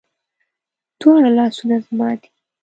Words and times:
دواړه 0.99 1.29
لاسونه 1.37 1.75
زما 1.87 2.09
دي 2.19 2.27